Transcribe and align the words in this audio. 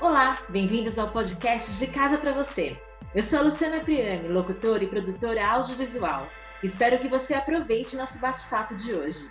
Olá, 0.00 0.38
bem-vindos 0.48 0.98
ao 0.98 1.10
podcast 1.10 1.78
De 1.78 1.86
Casa 1.92 2.16
para 2.16 2.32
Você. 2.32 2.80
Eu 3.14 3.22
sou 3.22 3.38
a 3.38 3.42
Luciana 3.42 3.80
Priani, 3.80 4.28
locutora 4.28 4.82
e 4.82 4.86
produtora 4.86 5.46
audiovisual. 5.46 6.28
Espero 6.62 6.98
que 6.98 7.08
você 7.08 7.34
aproveite 7.34 7.96
nosso 7.96 8.18
bate-papo 8.18 8.74
de 8.74 8.94
hoje. 8.94 9.30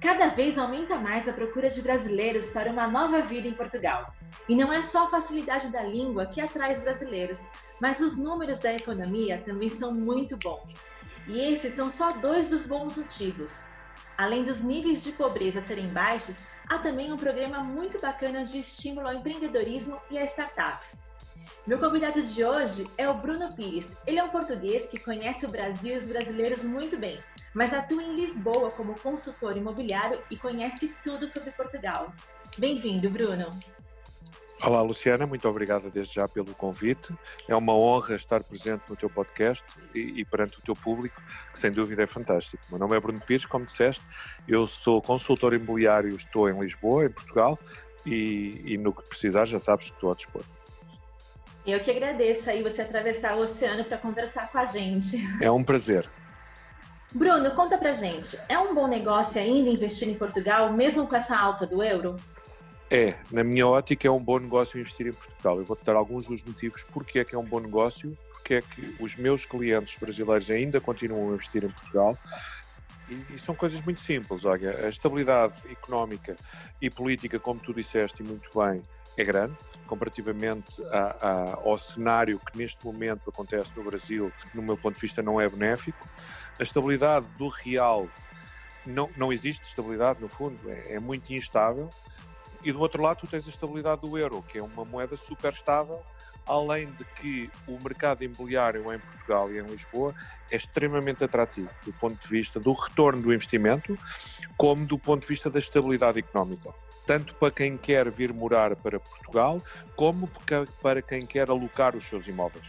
Cada 0.00 0.28
vez 0.28 0.58
aumenta 0.58 0.98
mais 0.98 1.28
a 1.28 1.32
procura 1.32 1.70
de 1.70 1.82
brasileiros 1.82 2.50
para 2.50 2.70
uma 2.70 2.86
nova 2.86 3.22
vida 3.22 3.48
em 3.48 3.52
Portugal. 3.52 4.14
E 4.48 4.54
não 4.54 4.72
é 4.72 4.82
só 4.82 5.06
a 5.06 5.10
facilidade 5.10 5.72
da 5.72 5.82
língua 5.82 6.26
que 6.26 6.40
atrai 6.40 6.72
os 6.72 6.80
brasileiros, 6.80 7.50
mas 7.80 8.00
os 8.00 8.16
números 8.16 8.58
da 8.58 8.74
economia 8.74 9.42
também 9.44 9.68
são 9.68 9.92
muito 9.92 10.36
bons. 10.36 10.86
E 11.26 11.40
esses 11.40 11.74
são 11.74 11.90
só 11.90 12.12
dois 12.12 12.50
dos 12.50 12.66
bons 12.66 12.96
motivos. 12.96 13.64
Além 14.18 14.44
dos 14.44 14.62
níveis 14.62 15.04
de 15.04 15.12
pobreza 15.12 15.60
serem 15.60 15.88
baixos, 15.88 16.44
há 16.68 16.78
também 16.78 17.12
um 17.12 17.18
programa 17.18 17.62
muito 17.62 18.00
bacana 18.00 18.44
de 18.44 18.58
estímulo 18.58 19.06
ao 19.06 19.14
empreendedorismo 19.14 20.00
e 20.10 20.16
a 20.16 20.24
startups. 20.24 21.02
Meu 21.66 21.78
convidado 21.78 22.22
de 22.22 22.44
hoje 22.44 22.88
é 22.96 23.06
o 23.08 23.14
Bruno 23.14 23.54
Pires. 23.54 23.96
Ele 24.06 24.18
é 24.18 24.24
um 24.24 24.30
português 24.30 24.86
que 24.86 24.98
conhece 24.98 25.44
o 25.44 25.50
Brasil 25.50 25.94
e 25.94 25.98
os 25.98 26.08
brasileiros 26.08 26.64
muito 26.64 26.96
bem, 26.96 27.22
mas 27.52 27.74
atua 27.74 28.02
em 28.02 28.14
Lisboa 28.14 28.70
como 28.70 28.98
consultor 29.00 29.56
imobiliário 29.56 30.22
e 30.30 30.36
conhece 30.36 30.94
tudo 31.04 31.28
sobre 31.28 31.50
Portugal. 31.50 32.10
Bem-vindo, 32.56 33.10
Bruno. 33.10 33.50
Olá, 34.62 34.80
Luciana, 34.80 35.26
muito 35.26 35.46
obrigada 35.46 35.90
desde 35.90 36.14
já 36.14 36.26
pelo 36.26 36.54
convite. 36.54 37.12
É 37.46 37.54
uma 37.54 37.74
honra 37.74 38.16
estar 38.16 38.42
presente 38.42 38.82
no 38.88 38.96
teu 38.96 39.10
podcast 39.10 39.62
e, 39.94 40.20
e, 40.20 40.24
perante 40.24 40.58
o 40.58 40.62
teu 40.62 40.74
público, 40.74 41.20
que 41.52 41.58
sem 41.58 41.70
dúvida 41.70 42.02
é 42.02 42.06
fantástico. 42.06 42.64
Meu 42.70 42.78
nome 42.78 42.96
é 42.96 43.00
Bruno 43.00 43.20
Pires, 43.20 43.44
como 43.44 43.66
disseste, 43.66 44.02
eu 44.48 44.66
sou 44.66 45.02
consultor 45.02 45.52
imobiliário, 45.52 46.16
estou 46.16 46.48
em 46.48 46.58
Lisboa, 46.58 47.04
em 47.04 47.10
Portugal, 47.10 47.58
e, 48.04 48.62
e 48.64 48.78
no 48.78 48.94
que 48.94 49.06
precisar 49.06 49.44
já 49.44 49.58
sabes 49.58 49.90
que 49.90 49.96
estou 49.96 50.10
a 50.10 50.14
dispor. 50.14 50.42
Eu 51.66 51.78
que 51.80 51.90
agradeço 51.90 52.48
aí 52.48 52.62
você 52.62 52.80
atravessar 52.80 53.36
o 53.36 53.40
oceano 53.40 53.84
para 53.84 53.98
conversar 53.98 54.50
com 54.50 54.58
a 54.58 54.64
gente. 54.64 55.18
É 55.42 55.50
um 55.50 55.62
prazer. 55.62 56.08
Bruno, 57.12 57.50
conta 57.52 57.76
pra 57.76 57.92
gente, 57.92 58.38
é 58.48 58.58
um 58.58 58.74
bom 58.74 58.88
negócio 58.88 59.40
ainda 59.40 59.68
investir 59.68 60.08
em 60.08 60.14
Portugal, 60.14 60.72
mesmo 60.72 61.06
com 61.06 61.14
essa 61.14 61.36
alta 61.36 61.66
do 61.66 61.82
euro? 61.82 62.16
É, 62.90 63.16
na 63.32 63.42
minha 63.42 63.66
ótica, 63.66 64.06
é 64.06 64.10
um 64.10 64.22
bom 64.22 64.38
negócio 64.38 64.78
investir 64.78 65.08
em 65.08 65.12
Portugal. 65.12 65.58
Eu 65.58 65.64
vou-te 65.64 65.84
dar 65.84 65.96
alguns 65.96 66.26
dos 66.26 66.42
motivos 66.44 66.84
porque 66.92 67.18
é 67.18 67.24
que 67.24 67.34
é 67.34 67.38
um 67.38 67.44
bom 67.44 67.58
negócio, 67.58 68.16
porque 68.32 68.54
é 68.54 68.62
que 68.62 68.96
os 69.00 69.16
meus 69.16 69.44
clientes 69.44 69.96
brasileiros 69.98 70.50
ainda 70.50 70.80
continuam 70.80 71.30
a 71.30 71.34
investir 71.34 71.64
em 71.64 71.70
Portugal. 71.70 72.16
E, 73.08 73.34
e 73.34 73.38
são 73.38 73.54
coisas 73.54 73.80
muito 73.80 74.00
simples. 74.00 74.44
Olha, 74.44 74.86
a 74.86 74.88
estabilidade 74.88 75.56
económica 75.68 76.36
e 76.80 76.88
política, 76.88 77.40
como 77.40 77.58
tu 77.58 77.74
disseste 77.74 78.22
e 78.22 78.26
muito 78.26 78.48
bem, 78.56 78.82
é 79.16 79.24
grande 79.24 79.56
comparativamente 79.86 80.82
a, 80.86 81.16
a, 81.20 81.54
ao 81.54 81.78
cenário 81.78 82.40
que 82.40 82.58
neste 82.58 82.84
momento 82.84 83.30
acontece 83.30 83.70
no 83.76 83.84
Brasil, 83.84 84.32
que 84.50 84.56
no 84.56 84.62
meu 84.62 84.76
ponto 84.76 84.96
de 84.96 85.00
vista 85.00 85.22
não 85.22 85.40
é 85.40 85.48
benéfico. 85.48 86.08
A 86.58 86.62
estabilidade 86.62 87.26
do 87.38 87.48
real 87.48 88.08
não, 88.84 89.08
não 89.16 89.32
existe 89.32 89.64
estabilidade, 89.64 90.20
no 90.20 90.28
fundo, 90.28 90.58
é, 90.68 90.94
é 90.94 91.00
muito 91.00 91.32
instável 91.32 91.88
e 92.66 92.72
do 92.72 92.80
outro 92.80 93.00
lado, 93.00 93.18
tu 93.20 93.28
tens 93.28 93.46
a 93.46 93.50
estabilidade 93.50 94.00
do 94.00 94.18
euro, 94.18 94.42
que 94.42 94.58
é 94.58 94.62
uma 94.62 94.84
moeda 94.84 95.16
super 95.16 95.52
estável, 95.52 96.02
além 96.44 96.90
de 96.90 97.04
que 97.04 97.48
o 97.68 97.78
mercado 97.80 98.24
imobiliário 98.24 98.92
em 98.92 98.98
Portugal 98.98 99.52
e 99.52 99.58
em 99.60 99.62
Lisboa 99.62 100.12
é 100.50 100.56
extremamente 100.56 101.22
atrativo 101.22 101.70
do 101.84 101.92
ponto 101.92 102.20
de 102.20 102.26
vista 102.26 102.58
do 102.58 102.72
retorno 102.72 103.22
do 103.22 103.32
investimento, 103.32 103.96
como 104.56 104.84
do 104.84 104.98
ponto 104.98 105.22
de 105.22 105.28
vista 105.28 105.48
da 105.48 105.60
estabilidade 105.60 106.18
económica. 106.18 106.74
Tanto 107.06 107.36
para 107.36 107.52
quem 107.52 107.76
quer 107.76 108.10
vir 108.10 108.32
morar 108.32 108.74
para 108.74 108.98
Portugal, 108.98 109.62
como 109.94 110.28
para 110.82 111.00
quem 111.00 111.24
quer 111.24 111.48
alocar 111.48 111.94
os 111.94 112.08
seus 112.08 112.26
imóveis. 112.26 112.66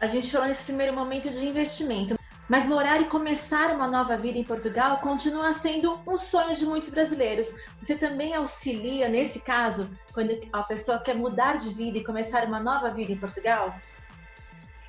A 0.00 0.08
gente 0.08 0.32
falou 0.32 0.48
nesse 0.48 0.64
primeiro 0.64 0.92
momento 0.92 1.30
de 1.30 1.46
investimento, 1.46 2.18
mas 2.48 2.66
morar 2.66 3.00
e 3.00 3.06
começar 3.06 3.74
uma 3.74 3.86
nova 3.86 4.16
vida 4.16 4.38
em 4.38 4.44
Portugal 4.44 4.98
continua 4.98 5.52
sendo 5.52 6.00
um 6.06 6.18
sonho 6.18 6.54
de 6.54 6.66
muitos 6.66 6.90
brasileiros. 6.90 7.56
Você 7.80 7.96
também 7.96 8.34
auxilia, 8.34 9.08
nesse 9.08 9.40
caso, 9.40 9.90
quando 10.12 10.38
a 10.52 10.62
pessoa 10.62 10.98
quer 10.98 11.14
mudar 11.14 11.56
de 11.56 11.72
vida 11.74 11.98
e 11.98 12.04
começar 12.04 12.44
uma 12.44 12.60
nova 12.60 12.90
vida 12.90 13.12
em 13.12 13.18
Portugal? 13.18 13.74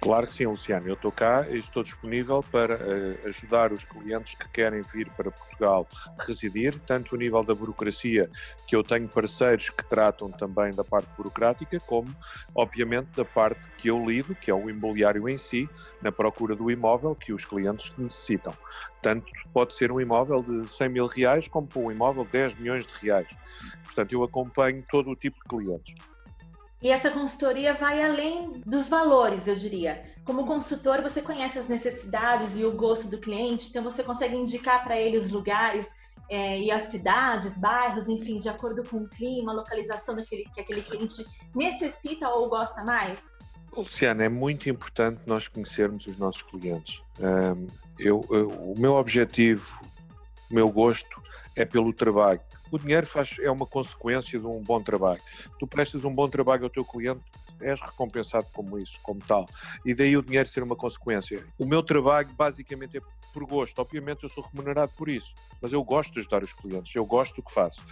Claro 0.04 0.28
que 0.28 0.34
sim, 0.34 0.46
Luciano. 0.46 0.86
Eu 0.86 0.96
estou 0.96 1.14
cá 1.14 1.48
e 1.50 1.58
estou 1.58 1.82
disponível 1.82 2.44
para 2.52 2.76
uh, 2.76 3.28
ajudar 3.30 3.72
os 3.72 3.86
clientes 3.86 4.36
que 4.36 4.50
querem 4.50 4.82
vir 4.82 5.10
para 5.16 5.32
Portugal 5.32 5.88
residir, 6.28 6.78
tanto 6.86 7.16
a 7.16 7.18
nível 7.18 7.42
da 7.42 7.56
burocracia, 7.56 8.30
que 8.68 8.76
eu 8.76 8.84
tenho 8.84 9.08
parceiros 9.08 9.70
que 9.70 9.88
tratam 9.88 10.30
também 10.30 10.76
da 10.76 10.84
parte 10.84 11.10
burocrática, 11.16 11.80
como, 11.88 12.14
obviamente, 12.54 13.16
da 13.16 13.24
parte 13.24 13.66
que 13.78 13.90
eu 13.90 14.06
lido, 14.06 14.36
que 14.36 14.52
é 14.52 14.54
o 14.54 14.70
imobiliário 14.70 15.30
em 15.30 15.38
si, 15.38 15.70
na 16.02 16.12
procura 16.12 16.54
do 16.54 16.70
imóvel 16.70 17.16
que 17.16 17.32
os 17.32 17.46
clientes 17.46 17.98
necessitam. 17.98 18.54
Tanto 19.02 19.32
pode 19.54 19.74
ser 19.74 19.90
um 19.90 20.02
imóvel 20.02 20.44
de 20.44 20.70
100 20.70 20.90
mil 20.90 21.08
reais, 21.08 21.48
como 21.48 21.70
um 21.78 21.90
imóvel 21.90 22.26
de 22.26 22.32
10 22.32 22.56
milhões 22.56 22.86
de 22.86 22.94
reais. 23.02 23.30
Portanto, 23.86 24.12
eu 24.12 24.22
acompanho 24.22 24.84
todo 24.90 25.10
o 25.12 25.16
tipo 25.16 25.38
de 25.38 25.48
clientes. 25.48 26.13
E 26.84 26.90
essa 26.90 27.10
consultoria 27.10 27.74
vai 27.74 28.04
além 28.04 28.62
dos 28.66 28.90
valores, 28.90 29.48
eu 29.48 29.56
diria. 29.56 30.04
Como 30.26 30.46
consultor, 30.46 31.02
você 31.02 31.22
conhece 31.22 31.58
as 31.58 31.70
necessidades 31.70 32.58
e 32.58 32.66
o 32.66 32.74
gosto 32.74 33.10
do 33.10 33.18
cliente, 33.18 33.70
então 33.70 33.82
você 33.82 34.04
consegue 34.04 34.36
indicar 34.36 34.84
para 34.84 35.00
ele 35.00 35.16
os 35.16 35.30
lugares 35.30 35.94
é, 36.30 36.60
e 36.60 36.70
as 36.70 36.84
cidades, 36.84 37.58
bairros, 37.58 38.10
enfim, 38.10 38.38
de 38.38 38.50
acordo 38.50 38.84
com 38.84 38.98
o 38.98 39.08
clima, 39.08 39.54
localização 39.54 40.14
daquele, 40.14 40.44
que 40.54 40.60
aquele 40.60 40.82
cliente 40.82 41.26
necessita 41.56 42.28
ou 42.28 42.50
gosta 42.50 42.84
mais? 42.84 43.38
Luciana, 43.72 44.26
é 44.26 44.30
muito 44.30 44.70
importante 44.70 45.22
nós 45.26 45.48
conhecermos 45.48 46.06
os 46.06 46.18
nossos 46.18 46.42
clientes. 46.44 47.02
Um, 47.18 47.66
eu, 47.98 48.26
eu, 48.30 48.50
o 48.50 48.76
meu 48.78 48.96
objetivo, 48.96 49.80
o 50.52 50.54
meu 50.54 50.70
gosto 50.70 51.23
é 51.56 51.66
pelo 51.66 51.94
trabalho 51.94 52.42
o 52.76 52.80
dinheiro 52.80 53.06
faz, 53.06 53.38
é 53.40 53.52
uma 53.52 53.68
consequência 53.68 54.40
de 54.40 54.48
um 54.48 54.60
bom 54.60 54.82
trabalho. 54.82 55.22
Tu 55.60 55.68
prestas 55.68 56.04
um 56.04 56.14
bom 56.14 56.28
trabalho 56.28 56.64
ao 56.64 56.70
teu 56.72 56.84
cliente, 56.84 57.22
és 57.62 57.80
recompensado 57.80 58.48
como 58.52 58.80
isso, 58.80 59.00
como 59.04 59.20
tal. 59.20 59.46
E 59.86 59.94
daí 59.94 60.18
o 60.18 60.24
dinheiro 60.24 60.50
ser 60.50 60.64
uma 60.64 60.76
consequência. 60.76 61.46
O 61.60 61.68
meu 61.68 61.84
trabalho 61.84 62.30
basicamente 62.36 62.98
é 62.98 63.02
por 63.34 63.46
gosto. 63.46 63.80
Obviamente 63.80 64.24
eu 64.24 64.30
sou 64.30 64.44
remunerado 64.44 64.94
por 64.96 65.10
isso, 65.10 65.34
mas 65.62 65.74
eu 65.74 65.84
gosto 65.84 66.14
de 66.14 66.20
ajudar 66.20 66.44
os 66.44 66.54
clientes, 66.54 66.96
eu 66.96 67.06
gosto 67.06 67.36
do 67.36 67.44
que 67.44 67.52
faço. 67.52 67.84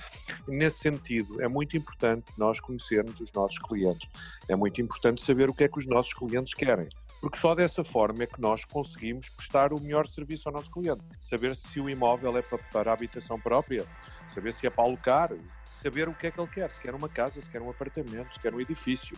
Nesse 0.48 0.80
sentido, 0.80 1.42
é 1.42 1.48
muito 1.48 1.76
importante 1.76 2.32
nós 2.38 2.60
conhecermos 2.60 3.20
os 3.20 3.32
nossos 3.34 3.58
clientes. 3.58 4.08
É 4.48 4.56
muito 4.56 4.82
importante 4.82 5.22
saber 5.22 5.50
o 5.50 5.54
que 5.54 5.64
é 5.64 5.68
que 5.68 5.80
os 5.80 5.88
nossos 5.88 6.14
clientes 6.14 6.54
querem 6.54 6.88
porque 7.22 7.38
só 7.38 7.54
dessa 7.54 7.84
forma 7.84 8.24
é 8.24 8.26
que 8.26 8.42
nós 8.42 8.66
conseguimos 8.66 9.30
prestar 9.30 9.72
o 9.72 9.80
melhor 9.80 10.08
serviço 10.08 10.50
ao 10.50 10.56
nosso 10.56 10.72
cliente. 10.72 11.04
Saber 11.20 11.56
se 11.56 11.80
o 11.80 11.88
imóvel 11.88 12.36
é 12.36 12.42
para, 12.42 12.58
para 12.58 12.92
habitação 12.92 13.40
própria, 13.40 13.86
saber 14.28 14.52
se 14.52 14.66
é 14.66 14.72
para 14.72 14.84
alocar, 14.84 15.30
saber 15.70 16.10
o 16.10 16.16
que 16.16 16.28
é 16.28 16.32
que 16.32 16.42
ele 16.42 16.50
quer, 16.50 16.72
se 16.72 16.82
quer 16.82 16.96
uma 16.96 17.08
casa, 17.08 17.40
se 17.40 17.48
quer 17.48 17.62
um 17.62 17.70
apartamento, 17.70 18.34
se 18.34 18.40
quer 18.40 18.54
um 18.54 18.60
edifício. 18.60 19.16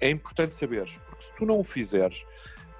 É 0.00 0.08
importante 0.08 0.54
saberes, 0.54 0.96
porque 1.08 1.24
se 1.24 1.32
tu 1.34 1.44
não 1.44 1.58
o 1.58 1.64
fizeres, 1.64 2.24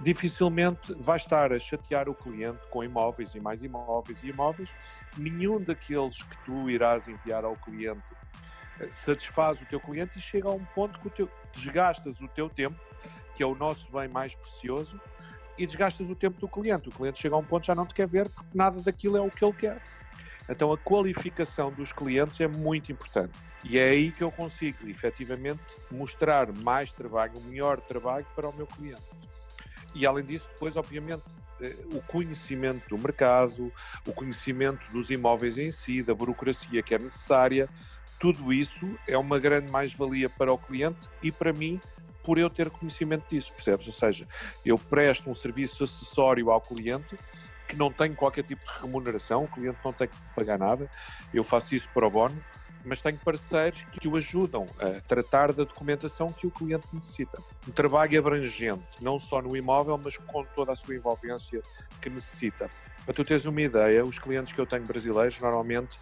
dificilmente 0.03 0.95
vais 0.95 1.23
estar 1.23 1.53
a 1.53 1.59
chatear 1.59 2.09
o 2.09 2.15
cliente 2.15 2.61
com 2.71 2.83
imóveis 2.83 3.35
e 3.35 3.41
mais 3.41 3.63
imóveis 3.63 4.23
e 4.23 4.29
imóveis. 4.29 4.71
Nenhum 5.17 5.61
daqueles 5.61 6.23
que 6.23 6.37
tu 6.45 6.69
irás 6.69 7.09
enviar 7.09 7.45
ao 7.45 7.57
cliente 7.57 8.03
eh, 8.81 8.89
satisfaz 8.91 9.61
o 9.63 9.67
teu 9.67 9.81
cliente 9.81 10.19
e 10.19 10.23
chega 10.23 10.49
a 10.49 10.53
um 10.53 10.65
ponto 10.75 10.99
que 11.01 11.07
o 11.07 11.11
teu, 11.11 11.29
desgastas 11.53 12.21
o 12.21 12.29
teu 12.29 12.49
tempo 12.49 12.79
que 13.35 13.43
é 13.43 13.47
o 13.47 13.55
nosso 13.55 13.91
bem 13.91 14.09
mais 14.09 14.35
precioso, 14.35 15.01
e 15.59 15.67
desgastas 15.67 16.09
o 16.09 16.15
tempo 16.15 16.41
do 16.41 16.49
cliente. 16.49 16.89
O 16.89 16.93
cliente 16.93 17.19
chega 17.19 17.35
a 17.35 17.39
um 17.39 17.45
ponto 17.45 17.67
já 17.67 17.75
não 17.75 17.87
te 17.87 17.95
quer 17.95 18.07
ver 18.07 18.29
porque 18.29 18.57
nada 18.57 18.81
daquilo 18.81 19.17
é 19.17 19.21
o 19.21 19.31
que 19.31 19.45
ele 19.45 19.53
quer. 19.53 19.83
Então 20.49 20.73
a 20.73 20.79
qualificação 20.79 21.71
dos 21.71 21.93
clientes 21.93 22.41
é 22.41 22.49
muito 22.49 22.91
importante. 22.91 23.33
E 23.65 23.79
é 23.79 23.91
aí 23.91 24.11
que 24.11 24.25
eu 24.25 24.31
consigo, 24.31 24.89
efetivamente, 24.89 25.63
mostrar 25.91 26.53
mais 26.53 26.93
trabalho, 26.93 27.33
um 27.37 27.49
melhor 27.49 27.81
trabalho 27.81 28.27
para 28.35 28.49
o 28.49 28.57
meu 28.57 28.67
cliente. 28.67 29.03
E 29.95 30.07
além 30.07 30.25
disso, 30.25 30.49
depois, 30.53 30.77
obviamente, 30.77 31.23
eh, 31.61 31.77
o 31.93 32.01
conhecimento 32.03 32.89
do 32.89 32.99
mercado, 32.99 33.73
o 34.07 34.13
conhecimento 34.13 34.91
dos 34.91 35.11
imóveis 35.11 35.59
em 35.59 35.71
si, 35.71 36.03
da 36.03 36.15
burocracia 36.15 36.83
que 36.83 36.95
é 36.95 36.99
necessária, 36.99 37.69
tudo 38.19 38.53
isso 38.53 38.89
é 39.07 39.19
uma 39.19 39.39
grande 39.39 39.71
mais-valia 39.71 40.29
para 40.29 40.53
o 40.53 40.59
cliente 40.59 41.09
e 41.23 41.33
para 41.33 41.53
mim 41.53 41.81
por 42.23 42.39
eu 42.39 42.49
ter 42.49 42.71
conhecimento 42.71 43.29
disso, 43.29 43.53
percebes? 43.53 43.87
Ou 43.89 43.93
seja, 43.93 44.29
eu 44.65 44.79
presto 44.79 45.29
um 45.29 45.35
serviço 45.35 45.83
acessório 45.83 46.51
ao 46.51 46.61
cliente 46.61 47.17
que 47.69 47.77
não 47.77 47.91
tem 47.91 48.15
qualquer 48.15 48.45
tipo 48.45 48.65
de 48.65 48.81
remuneração, 48.81 49.45
o 49.45 49.49
cliente 49.49 49.79
não 49.85 49.93
tem 49.93 50.07
que 50.07 50.15
pagar 50.37 50.59
nada, 50.59 50.89
eu 51.33 51.43
faço 51.43 51.75
isso 51.75 51.89
para 51.93 52.07
o 52.07 52.11
bono, 52.11 52.37
mas 52.85 53.01
tenho 53.01 53.19
parceiros 53.19 53.85
que 53.93 54.09
o 54.09 54.17
ajudam 54.17 54.67
a 54.79 55.01
tratar 55.01 55.53
da 55.53 55.65
documentação 55.65 56.33
que 56.33 56.47
o 56.47 56.51
cliente 56.51 56.87
necessita. 56.93 57.43
Um 57.67 57.73
trabalho 57.73 58.19
abrangente, 58.19 58.83
não 59.01 59.19
só 59.19 59.41
no 59.41 59.57
imóvel, 59.57 59.99
mas 60.03 60.17
com 60.17 60.45
toda 60.45 60.73
a 60.73 60.77
sua 60.77 60.95
envolvência 60.95 61.63
que 62.01 62.11
necessita. 62.11 62.69
Para 63.05 63.15
tu 63.15 63.25
teres 63.25 63.45
uma 63.45 63.61
ideia, 63.61 64.05
os 64.05 64.19
clientes 64.19 64.53
que 64.53 64.61
eu 64.61 64.67
tenho 64.67 64.85
brasileiros 64.85 65.39
normalmente 65.41 65.99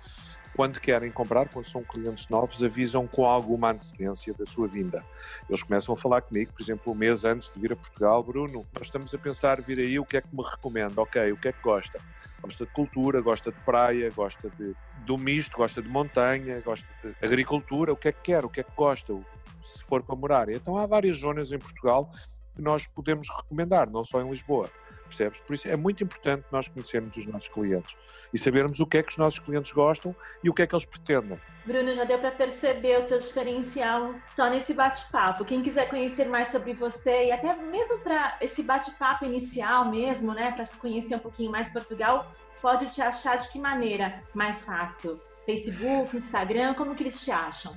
quando 0.55 0.81
querem 0.81 1.11
comprar, 1.11 1.49
quando 1.49 1.67
são 1.67 1.83
clientes 1.83 2.29
novos, 2.29 2.63
avisam 2.63 3.07
com 3.07 3.25
alguma 3.25 3.71
antecedência 3.71 4.35
da 4.35 4.45
sua 4.45 4.67
vinda. 4.67 5.05
Eles 5.49 5.63
começam 5.63 5.95
a 5.95 5.97
falar 5.97 6.23
comigo, 6.23 6.53
por 6.53 6.63
exemplo, 6.63 6.93
um 6.93 6.97
mês 6.97 7.25
antes 7.25 7.51
de 7.51 7.61
vir 7.61 7.73
a 7.73 7.77
Portugal, 7.77 8.23
Bruno, 8.23 8.67
nós 8.75 8.87
estamos 8.87 9.15
a 9.15 9.19
pensar 9.19 9.61
vir 9.61 9.79
aí, 9.79 9.99
o 9.99 10.05
que 10.05 10.17
é 10.17 10.21
que 10.21 10.29
me 10.35 10.43
recomenda? 10.43 11.01
Ok, 11.01 11.33
o 11.33 11.37
que 11.37 11.49
é 11.49 11.53
que 11.53 11.63
gosta? 11.63 12.01
Gosta 12.43 12.67
de 12.67 12.73
cultura, 12.73 13.21
gosta 13.21 13.51
de 13.51 13.61
praia, 13.61 14.11
gosta 14.11 14.51
de, 14.51 14.75
do 15.05 15.17
misto, 15.17 15.57
gosta 15.57 15.81
de 15.81 15.89
montanha, 15.89 16.61
gosta 16.61 16.89
de 17.03 17.15
agricultura, 17.25 17.93
o 17.93 17.97
que 17.97 18.09
é 18.09 18.13
que 18.13 18.23
quer, 18.23 18.45
o 18.45 18.49
que 18.49 18.61
é 18.61 18.63
que 18.63 18.75
gosta, 18.77 19.15
se 19.63 19.85
for 19.85 20.03
para 20.03 20.17
morar. 20.17 20.49
Então 20.49 20.77
há 20.77 20.87
várias 20.87 21.19
zonas 21.19 21.53
em 21.53 21.59
Portugal 21.59 22.11
que 22.55 22.63
nós 22.63 22.87
podemos 22.87 23.29
recomendar, 23.29 23.89
não 23.89 24.05
só 24.05 24.21
em 24.21 24.29
Lisboa 24.29 24.69
percebes? 25.11 25.41
Por 25.41 25.55
isso 25.55 25.69
é 25.69 25.77
muito 25.77 26.03
importante 26.05 26.45
nós 26.51 26.69
conhecermos 26.69 27.17
os 27.17 27.27
nossos 27.27 27.49
clientes 27.49 27.97
e 28.33 28.39
sabermos 28.39 28.81
o 28.81 28.87
que 28.87 28.99
é 28.99 29.03
que 29.03 29.11
os 29.11 29.19
nossos 29.19 29.39
clientes 29.39 29.73
gostam 29.73 30.15
e 30.43 30.49
o 30.49 30.55
que 30.55 30.63
é 30.63 30.67
que 30.67 30.75
eles 30.75 30.87
pretendem. 30.87 31.41
Bruno, 31.65 31.95
já 31.95 32.05
deu 32.05 32.19
para 32.19 32.31
perceber 32.31 32.99
o 32.99 33.03
seu 33.03 33.19
diferencial 33.19 34.15
só 34.31 34.49
nesse 34.49 34.73
bate-papo. 34.73 35.45
Quem 35.45 35.63
quiser 35.63 35.89
conhecer 35.89 36.27
mais 36.29 36.49
sobre 36.49 36.73
você 36.73 37.27
e 37.27 37.33
até 37.33 37.55
mesmo 37.55 37.99
para 37.99 38.39
esse 38.41 38.63
bate-papo 38.63 39.25
inicial 39.25 39.91
mesmo, 39.91 40.33
né, 40.33 40.53
para 40.53 40.65
se 40.65 40.77
conhecer 40.77 41.17
um 41.17 41.21
pouquinho 41.21 41.51
mais 41.51 41.69
Portugal, 41.69 42.31
pode 42.63 42.93
te 42.93 43.03
achar 43.03 43.37
de 43.37 43.49
que 43.51 43.59
maneira 43.59 44.23
mais 44.35 44.65
fácil? 44.65 45.21
Facebook, 45.45 46.17
Instagram, 46.17 46.75
como 46.75 46.95
que 46.95 47.03
eles 47.03 47.23
te 47.25 47.31
acham? 47.31 47.77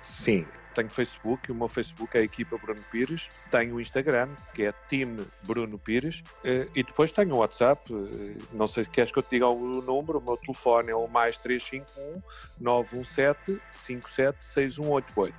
Sim, 0.00 0.46
tenho 0.72 0.90
Facebook, 0.90 1.52
o 1.52 1.54
meu 1.54 1.68
Facebook 1.68 2.16
é 2.16 2.20
a 2.20 2.24
equipa 2.24 2.58
Bruno 2.58 2.82
Pires, 2.90 3.28
tenho 3.50 3.76
o 3.76 3.80
Instagram, 3.80 4.28
que 4.54 4.64
é 4.64 4.72
Team 4.72 5.24
Bruno 5.42 5.78
Pires, 5.78 6.24
eh, 6.44 6.66
e 6.74 6.82
depois 6.82 7.12
tenho 7.12 7.34
o 7.34 7.38
WhatsApp, 7.38 7.92
eh, 7.92 8.34
não 8.52 8.66
sei 8.66 8.84
se 8.84 8.90
queres 8.90 9.12
que 9.12 9.18
eu 9.18 9.22
te 9.22 9.30
diga 9.30 9.48
o 9.48 9.80
número, 9.82 10.18
o 10.18 10.22
meu 10.22 10.36
telefone 10.36 10.90
é 10.90 10.94
o 10.94 11.06
mais 11.06 11.38
351 11.38 12.20
917 12.60 13.62
576188. 13.70 15.34